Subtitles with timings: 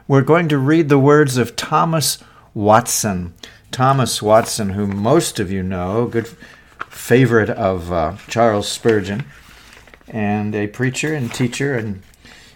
[0.08, 2.18] we're going to read the words of Thomas
[2.56, 3.36] Watson.
[3.76, 6.30] Thomas Watson, whom most of you know, good
[6.88, 9.26] favorite of uh, Charles Spurgeon,
[10.08, 12.02] and a preacher and teacher in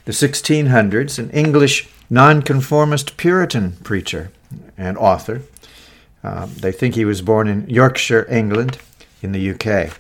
[0.06, 4.32] the 1600s, an English nonconformist Puritan preacher
[4.78, 5.42] and author.
[6.24, 8.78] Uh, they think he was born in Yorkshire, England,
[9.22, 9.92] in the UK.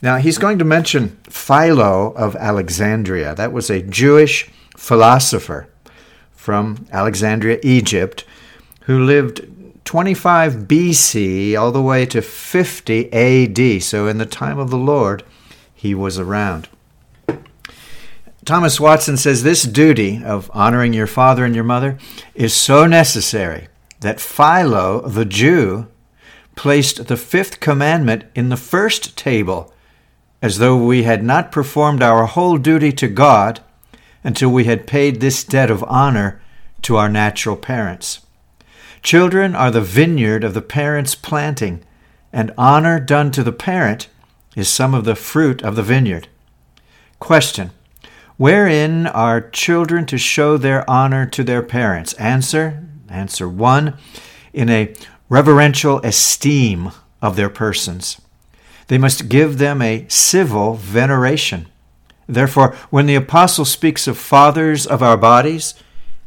[0.00, 3.34] Now, he's going to mention Philo of Alexandria.
[3.34, 5.68] That was a Jewish philosopher
[6.34, 8.24] from Alexandria, Egypt,
[8.86, 9.46] who lived
[9.84, 13.82] 25 BC all the way to 50 AD.
[13.82, 15.22] So, in the time of the Lord,
[15.74, 16.68] he was around.
[18.44, 21.98] Thomas Watson says this duty of honoring your father and your mother
[22.34, 23.68] is so necessary
[24.00, 25.86] that Philo, the Jew,
[26.54, 29.72] placed the fifth commandment in the first table,
[30.42, 33.60] as though we had not performed our whole duty to God
[34.22, 36.40] until we had paid this debt of honor
[36.82, 38.23] to our natural parents.
[39.04, 41.84] Children are the vineyard of the parent's planting,
[42.32, 44.08] and honor done to the parent
[44.56, 46.26] is some of the fruit of the vineyard.
[47.18, 47.70] Question
[48.38, 52.14] Wherein are children to show their honor to their parents?
[52.14, 53.94] Answer Answer 1
[54.54, 54.94] In a
[55.28, 56.90] reverential esteem
[57.20, 58.22] of their persons.
[58.86, 61.66] They must give them a civil veneration.
[62.26, 65.74] Therefore, when the apostle speaks of fathers of our bodies,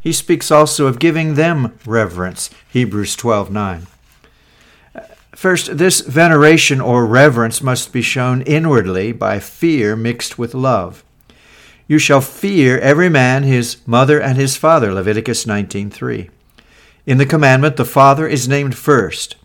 [0.07, 2.49] he speaks also of giving them reverence.
[2.69, 3.87] Hebrews 12:9.
[5.35, 11.03] First, this veneration or reverence must be shown inwardly by fear mixed with love.
[11.89, 16.29] You shall fear every man his mother and his father, Leviticus 19:3.
[17.05, 19.35] In the commandment the father is named first.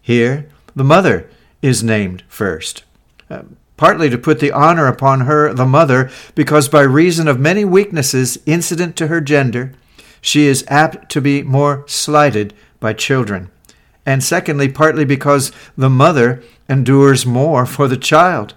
[0.00, 0.46] Here,
[0.76, 1.28] the mother
[1.62, 2.84] is named first.
[3.28, 3.42] Uh,
[3.76, 8.38] partly to put the honor upon her, the mother, because by reason of many weaknesses
[8.46, 9.72] incident to her gender,
[10.22, 13.50] she is apt to be more slighted by children.
[14.06, 18.54] And secondly, partly because the mother endures more for the child.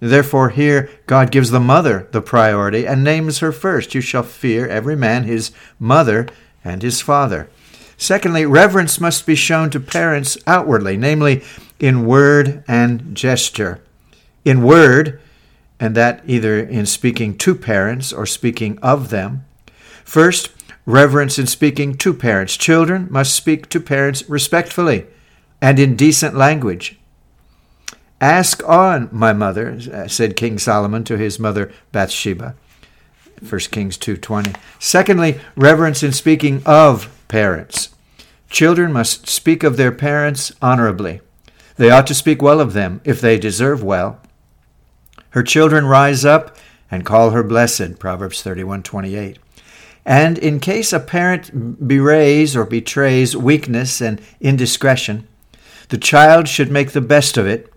[0.00, 3.94] Therefore, here God gives the mother the priority and names her first.
[3.94, 6.26] You shall fear every man his mother
[6.64, 7.48] and his father.
[7.96, 11.44] Secondly, reverence must be shown to parents outwardly, namely
[11.78, 13.80] in word and gesture.
[14.44, 15.20] In word,
[15.78, 19.44] and that either in speaking to parents or speaking of them.
[20.04, 20.50] First,
[20.86, 22.56] reverence in speaking to parents.
[22.56, 25.06] Children must speak to parents respectfully
[25.60, 26.98] and in decent language.
[28.20, 32.54] Ask on, my mother, said King Solomon to his mother Bathsheba.
[33.40, 34.54] 1 Kings 2:20.
[34.78, 37.88] Secondly, reverence in speaking of parents.
[38.48, 41.20] Children must speak of their parents honorably.
[41.76, 44.20] They ought to speak well of them if they deserve well.
[45.30, 46.56] Her children rise up
[46.90, 49.38] and call her blessed, Proverbs 31:28.
[50.04, 55.28] And in case a parent berays or betrays weakness and indiscretion,
[55.90, 57.72] the child should make the best of it,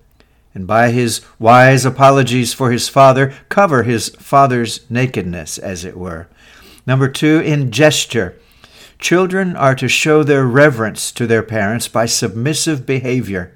[0.53, 6.27] and by his wise apologies for his father, cover his father's nakedness, as it were.
[6.87, 8.39] Number two, in gesture.
[8.97, 13.55] Children are to show their reverence to their parents by submissive behavior.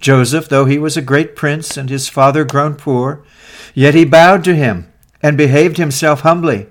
[0.00, 3.24] Joseph, though he was a great prince and his father grown poor,
[3.72, 4.92] yet he bowed to him
[5.22, 6.66] and behaved himself humbly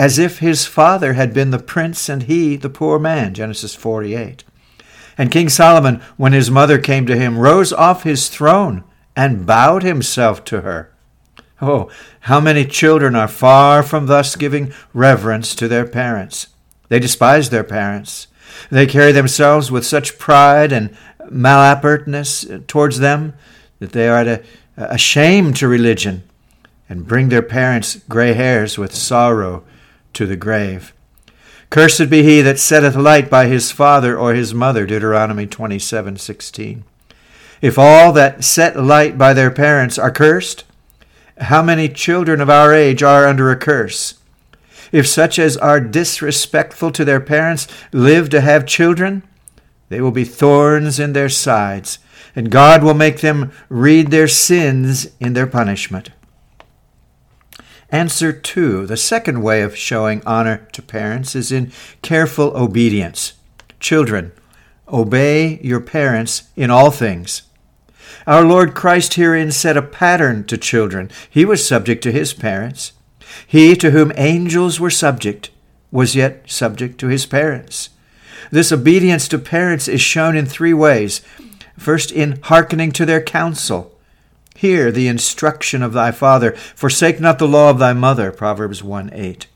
[0.00, 3.34] as if his father had been the prince and he the poor man.
[3.34, 4.44] Genesis 48.
[5.18, 8.82] And King Solomon, when his mother came to him, rose off his throne
[9.14, 10.90] and bowed himself to her.
[11.60, 16.46] Oh, how many children are far from thus giving reverence to their parents.
[16.88, 18.28] They despise their parents.
[18.70, 20.96] They carry themselves with such pride and
[21.30, 23.34] malapertness towards them
[23.80, 24.40] that they are
[24.78, 26.22] a shame to religion
[26.88, 29.62] and bring their parents gray hairs with sorrow
[30.14, 30.92] to the grave.
[31.70, 36.82] Cursed be he that setteth light by his father or his mother, Deuteronomy 27:16.
[37.62, 40.64] If all that set light by their parents are cursed,
[41.38, 44.14] how many children of our age are under a curse?
[44.92, 49.22] If such as are disrespectful to their parents live to have children,
[49.88, 51.98] they will be thorns in their sides,
[52.34, 56.10] and God will make them read their sins in their punishment.
[57.92, 58.86] Answer 2.
[58.86, 61.72] The second way of showing honor to parents is in
[62.02, 63.32] careful obedience.
[63.80, 64.32] Children,
[64.88, 67.42] obey your parents in all things.
[68.26, 71.10] Our Lord Christ herein set a pattern to children.
[71.28, 72.92] He was subject to his parents.
[73.46, 75.50] He to whom angels were subject
[75.90, 77.90] was yet subject to his parents.
[78.50, 81.22] This obedience to parents is shown in three ways.
[81.76, 83.98] First, in hearkening to their counsel.
[84.56, 86.52] Hear the instruction of thy father.
[86.52, 88.30] Forsake not the law of thy mother.
[88.30, 89.46] Proverbs 1 8.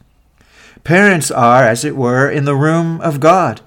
[0.85, 3.61] Parents are, as it were, in the room of God.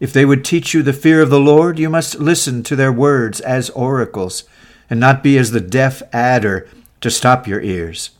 [0.00, 2.92] If they would teach you the fear of the Lord, you must listen to their
[2.92, 4.44] words as oracles,
[4.90, 6.68] and not be as the deaf adder
[7.00, 8.10] to stop your ears.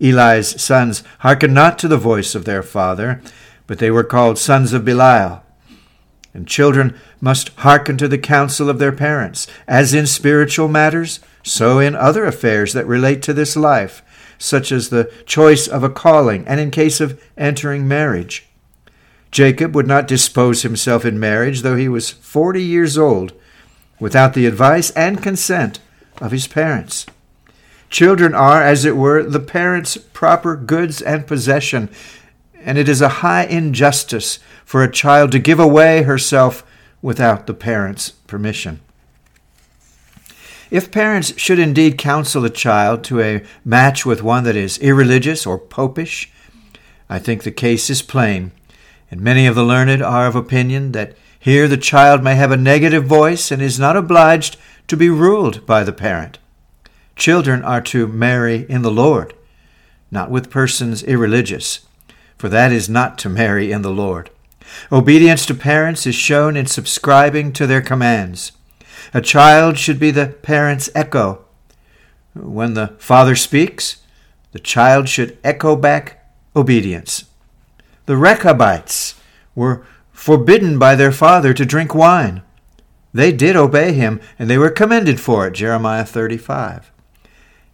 [0.00, 3.20] Eli's sons hearkened not to the voice of their father,
[3.66, 5.42] but they were called sons of Belial.
[6.32, 11.78] And children must hearken to the counsel of their parents, as in spiritual matters, so
[11.78, 14.02] in other affairs that relate to this life,
[14.38, 18.46] such as the choice of a calling and in case of entering marriage.
[19.30, 23.32] Jacob would not dispose himself in marriage, though he was forty years old,
[24.00, 25.78] without the advice and consent
[26.20, 27.06] of his parents.
[27.90, 31.90] Children are, as it were, the parents' proper goods and possession,
[32.60, 36.64] and it is a high injustice for a child to give away herself
[37.02, 38.80] without the parents' permission.
[40.70, 45.44] If parents should indeed counsel a child to a match with one that is irreligious
[45.44, 46.30] or popish,
[47.08, 48.52] I think the case is plain,
[49.10, 52.56] and many of the learned are of opinion that here the child may have a
[52.56, 54.56] negative voice and is not obliged
[54.86, 56.38] to be ruled by the parent.
[57.16, 59.34] Children are to marry in the Lord,
[60.12, 61.80] not with persons irreligious,
[62.38, 64.30] for that is not to marry in the Lord.
[64.92, 68.52] Obedience to parents is shown in subscribing to their commands.
[69.12, 71.44] A child should be the parent's echo.
[72.34, 73.98] When the father speaks,
[74.52, 76.24] the child should echo back
[76.54, 77.24] obedience.
[78.06, 79.14] The Rechabites
[79.54, 82.42] were forbidden by their father to drink wine.
[83.12, 86.90] They did obey him, and they were commended for it, Jeremiah 35.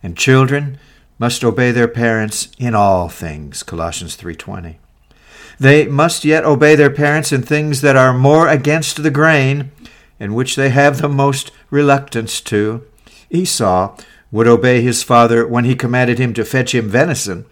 [0.02, 0.78] And children
[1.19, 4.78] must obey their parents in all things, Colossians 3:20.
[5.58, 9.70] They must yet obey their parents in things that are more against the grain,
[10.18, 12.86] in which they have the most reluctance to.
[13.30, 13.96] Esau
[14.30, 17.46] would obey his father when he commanded him to fetch him venison,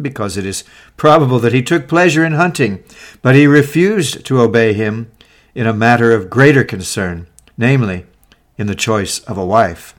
[0.00, 0.64] because it is
[0.96, 2.82] probable that he took pleasure in hunting,
[3.22, 5.10] but he refused to obey him
[5.54, 7.26] in a matter of greater concern,
[7.58, 8.06] namely,
[8.56, 9.94] in the choice of a wife.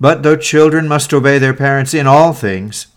[0.00, 2.88] But though children must obey their parents in all things,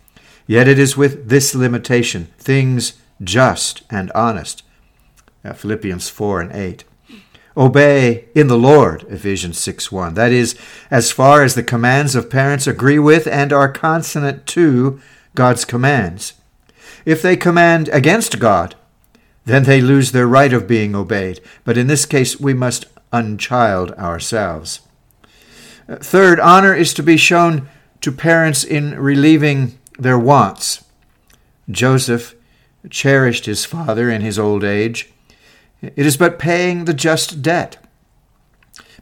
[0.47, 2.93] yet it is with this limitation things
[3.23, 4.63] just and honest.
[5.55, 6.83] Philippians 4 and 8.
[7.57, 10.13] Obey in the Lord, Ephesians 6 1.
[10.13, 10.57] That is,
[10.89, 15.01] as far as the commands of parents agree with and are consonant to
[15.35, 16.33] God's commands.
[17.05, 18.75] If they command against God,
[19.45, 21.41] then they lose their right of being obeyed.
[21.63, 24.81] But in this case, we must unchild ourselves.
[25.89, 27.67] Uh, third, honor is to be shown
[28.01, 30.85] to parents in relieving their wants.
[31.69, 32.35] Joseph
[32.89, 35.11] cherished his father in his old age
[35.81, 37.77] it is but paying the just debt.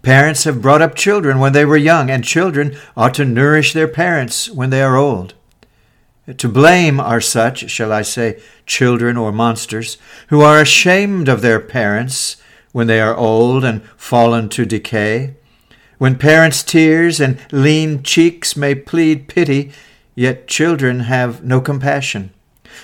[0.01, 3.87] Parents have brought up children when they were young, and children ought to nourish their
[3.87, 5.33] parents when they are old.
[6.37, 11.59] To blame are such, shall I say, children or monsters, who are ashamed of their
[11.59, 12.37] parents
[12.71, 15.33] when they are old and fallen to decay.
[15.97, 19.71] When parents' tears and lean cheeks may plead pity,
[20.15, 22.31] yet children have no compassion.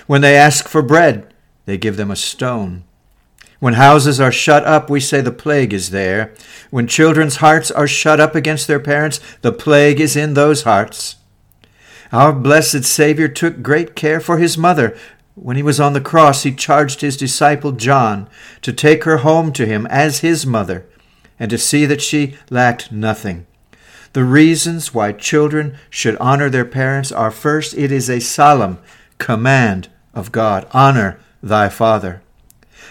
[0.06, 1.32] When they ask for bread,
[1.64, 2.84] they give them a stone.
[3.58, 6.34] When houses are shut up, we say the plague is there.
[6.70, 11.16] When children's hearts are shut up against their parents, the plague is in those hearts.
[12.12, 14.96] Our blessed Savior took great care for his mother.
[15.34, 18.28] When he was on the cross, he charged his disciple John
[18.62, 20.86] to take her home to him as his mother
[21.38, 23.46] and to see that she lacked nothing.
[24.12, 28.78] The reasons why children should honor their parents are first, it is a solemn
[29.18, 32.22] command of God honor thy father.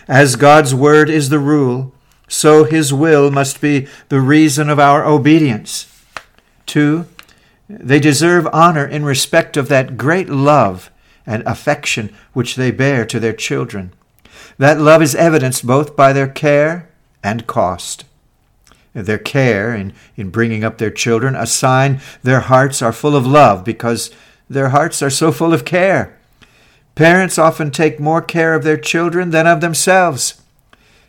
[0.08, 1.94] As God's word is the rule,
[2.28, 5.92] so his will must be the reason of our obedience.
[6.66, 7.06] Two,
[7.68, 10.92] they deserve honor in respect of that great love
[11.26, 13.92] and affection which they bear to their children.
[14.58, 16.90] That love is evidenced both by their care
[17.24, 18.06] and cost.
[18.94, 23.28] their care in, in bringing up their children, a sign their hearts are full of
[23.28, 24.10] love because
[24.50, 26.18] their hearts are so full of care.
[26.96, 30.42] Parents often take more care of their children than of themselves.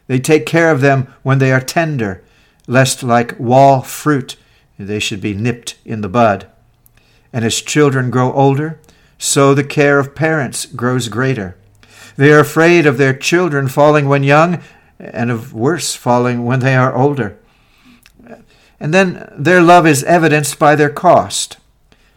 [0.09, 2.23] They take care of them when they are tender,
[2.67, 4.37] lest like wall fruit
[4.79, 6.49] they should be nipped in the bud.
[7.33, 8.81] And as children grow older,
[9.19, 11.57] so the care of parents grows greater.
[12.17, 14.63] They are afraid of their children falling when young,
[14.99, 17.39] and of worse, falling when they are older.
[18.81, 21.59] And then their love is evidenced by their cost.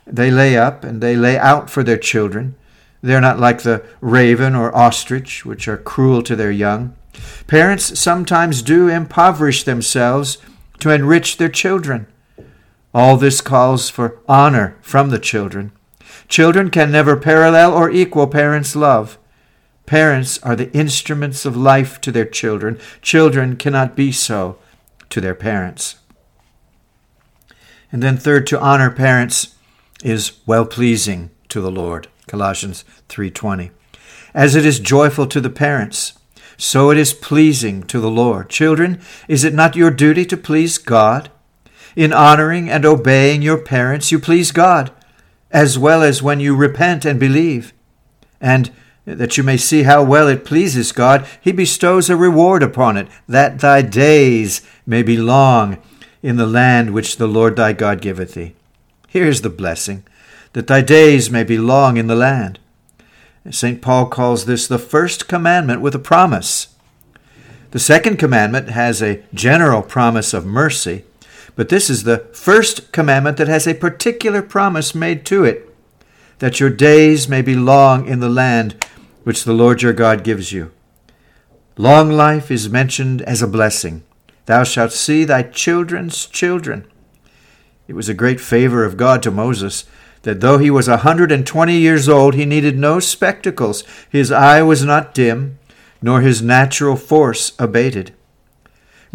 [0.05, 2.55] They lay up and they lay out for their children.
[3.01, 6.95] They are not like the raven or ostrich, which are cruel to their young.
[7.47, 10.37] Parents sometimes do impoverish themselves
[10.79, 12.07] to enrich their children.
[12.93, 15.71] All this calls for honor from the children.
[16.27, 19.17] Children can never parallel or equal parents' love.
[19.85, 22.79] Parents are the instruments of life to their children.
[23.01, 24.57] Children cannot be so
[25.09, 25.95] to their parents.
[27.91, 29.55] And then third to honor parents
[30.03, 32.07] is well pleasing to the Lord.
[32.27, 33.71] Colossians 3:20.
[34.33, 36.13] As it is joyful to the parents,
[36.57, 38.49] so it is pleasing to the Lord.
[38.49, 41.29] Children, is it not your duty to please God?
[41.95, 44.91] In honoring and obeying your parents, you please God,
[45.51, 47.73] as well as when you repent and believe.
[48.39, 48.71] And
[49.05, 53.07] that you may see how well it pleases God, he bestows a reward upon it,
[53.27, 55.77] that thy days may be long
[56.21, 58.53] in the land which the Lord thy God giveth thee.
[59.07, 60.03] Here is the blessing,
[60.53, 62.59] that thy days may be long in the land.
[63.49, 63.81] St.
[63.81, 66.75] Paul calls this the first commandment with a promise.
[67.71, 71.03] The second commandment has a general promise of mercy,
[71.55, 75.69] but this is the first commandment that has a particular promise made to it
[76.39, 78.85] that your days may be long in the land
[79.23, 80.71] which the Lord your God gives you.
[81.77, 84.03] Long life is mentioned as a blessing.
[84.45, 86.89] Thou shalt see thy children's children.
[87.87, 89.85] It was a great favor of God to Moses
[90.23, 93.83] that though he was a hundred and twenty years old, he needed no spectacles.
[94.09, 95.59] His eye was not dim,
[96.01, 98.13] nor his natural force abated.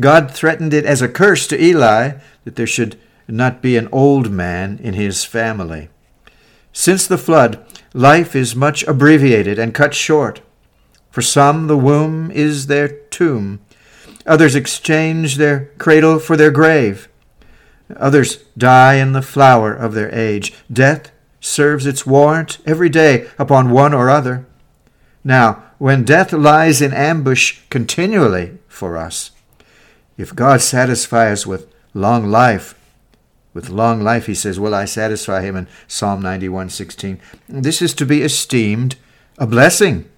[0.00, 4.30] God threatened it as a curse to Eli that there should not be an old
[4.30, 5.88] man in his family.
[6.72, 10.40] Since the flood, life is much abbreviated and cut short.
[11.10, 13.60] For some, the womb is their tomb.
[14.26, 17.08] Others exchange their cradle for their grave.
[17.96, 20.54] Others die in the flower of their age.
[20.72, 21.10] Death
[21.40, 24.46] serves its warrant every day upon one or other.
[25.22, 29.30] Now, when death lies in ambush continually for us,
[30.16, 32.78] if God satisfy us with long life,
[33.52, 37.18] with long life, he says, will I satisfy him in Psalm 91:16.
[37.48, 38.96] This is to be esteemed
[39.38, 40.08] a blessing.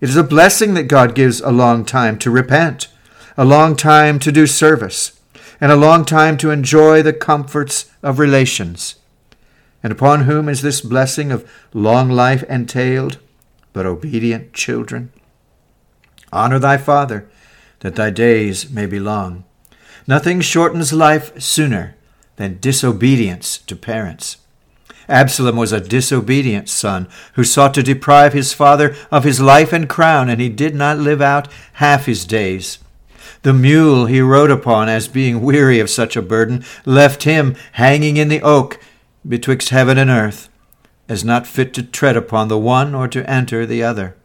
[0.00, 2.88] It is a blessing that God gives a long time to repent,
[3.36, 5.15] a long time to do service,
[5.60, 8.96] and a long time to enjoy the comforts of relations.
[9.82, 13.18] And upon whom is this blessing of long life entailed,
[13.72, 15.12] but obedient children?
[16.32, 17.28] Honor thy father,
[17.80, 19.44] that thy days may be long.
[20.06, 21.96] Nothing shortens life sooner
[22.36, 24.38] than disobedience to parents.
[25.08, 29.88] Absalom was a disobedient son who sought to deprive his father of his life and
[29.88, 32.78] crown, and he did not live out half his days.
[33.46, 38.16] The mule he rode upon, as being weary of such a burden, left him hanging
[38.16, 38.80] in the oak
[39.24, 40.48] betwixt heaven and earth,
[41.08, 44.16] as not fit to tread upon the one or to enter the other.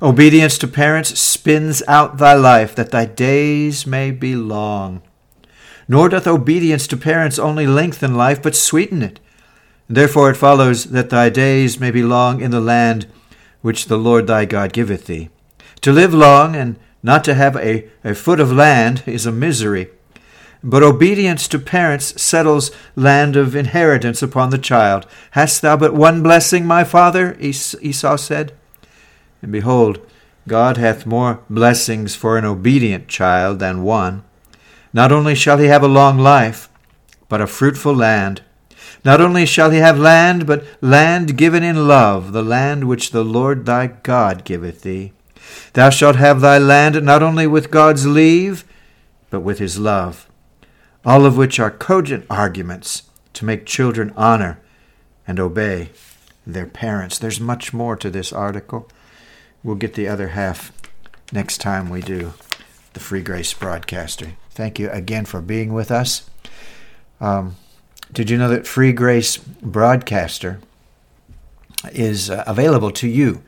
[0.00, 5.02] Obedience to parents spins out thy life, that thy days may be long.
[5.86, 9.20] Nor doth obedience to parents only lengthen life, but sweeten it.
[9.86, 13.06] Therefore it follows that thy days may be long in the land
[13.60, 15.28] which the Lord thy God giveth thee.
[15.82, 19.90] To live long and not to have a, a foot of land is a misery.
[20.62, 25.06] But obedience to parents settles land of inheritance upon the child.
[25.32, 27.36] Hast thou but one blessing, my father?
[27.38, 28.54] Esau said.
[29.42, 30.00] And behold,
[30.48, 34.24] God hath more blessings for an obedient child than one.
[34.94, 36.70] Not only shall he have a long life,
[37.28, 38.40] but a fruitful land.
[39.04, 43.24] Not only shall he have land, but land given in love, the land which the
[43.24, 45.12] Lord thy God giveth thee.
[45.72, 48.64] Thou shalt have thy land not only with God's leave,
[49.30, 50.28] but with his love.
[51.04, 54.60] All of which are cogent arguments to make children honor
[55.26, 55.90] and obey
[56.46, 57.18] their parents.
[57.18, 58.88] There's much more to this article.
[59.62, 60.72] We'll get the other half
[61.32, 62.34] next time we do
[62.92, 64.32] the Free Grace Broadcaster.
[64.50, 66.30] Thank you again for being with us.
[67.20, 67.56] Um,
[68.12, 70.60] did you know that Free Grace Broadcaster
[71.92, 73.42] is uh, available to you?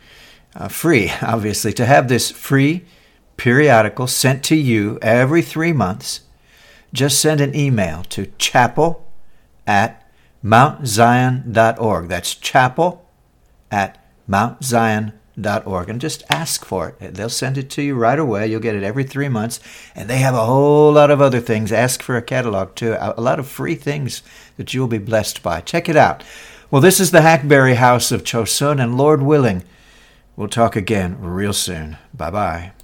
[0.57, 2.85] Uh, free, obviously, to have this free
[3.37, 6.21] periodical sent to you every three months
[6.93, 9.07] just send an email to chapel
[9.67, 10.11] at
[10.43, 12.09] mountzion.org.
[12.09, 13.07] That's chapel
[13.71, 15.91] at mountzion.org.
[15.91, 17.15] And just ask for it.
[17.15, 18.47] They'll send it to you right away.
[18.47, 19.61] You'll get it every three months.
[19.95, 21.73] And they have a whole lot of other things.
[21.73, 22.97] Ask for a catalog too.
[22.99, 24.23] A lot of free things
[24.57, 25.61] that you'll be blessed by.
[25.61, 26.25] Check it out.
[26.71, 29.63] Well, this is the Hackberry House of Chosun, and Lord willing,
[30.37, 31.97] we'll talk again real soon.
[32.15, 32.76] Bye bye.